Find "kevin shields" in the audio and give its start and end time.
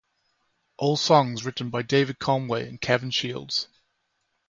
2.81-3.67